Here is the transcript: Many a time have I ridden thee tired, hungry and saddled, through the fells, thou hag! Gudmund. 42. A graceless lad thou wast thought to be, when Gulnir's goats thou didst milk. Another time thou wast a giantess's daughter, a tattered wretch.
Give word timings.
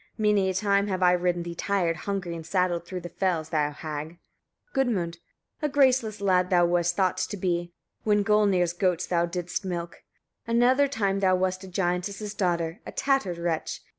Many 0.17 0.49
a 0.49 0.55
time 0.55 0.87
have 0.87 1.03
I 1.03 1.11
ridden 1.11 1.43
thee 1.43 1.53
tired, 1.53 1.95
hungry 1.95 2.35
and 2.35 2.43
saddled, 2.43 2.87
through 2.87 3.01
the 3.01 3.07
fells, 3.09 3.49
thou 3.49 3.69
hag! 3.69 4.17
Gudmund. 4.73 5.19
42. 5.59 5.65
A 5.67 5.69
graceless 5.69 6.21
lad 6.21 6.49
thou 6.49 6.65
wast 6.65 6.95
thought 6.95 7.17
to 7.17 7.37
be, 7.37 7.71
when 8.03 8.23
Gulnir's 8.25 8.73
goats 8.73 9.05
thou 9.05 9.27
didst 9.27 9.63
milk. 9.63 10.01
Another 10.47 10.87
time 10.87 11.19
thou 11.19 11.35
wast 11.35 11.63
a 11.65 11.67
giantess's 11.67 12.33
daughter, 12.33 12.79
a 12.83 12.91
tattered 12.91 13.37
wretch. 13.37 13.81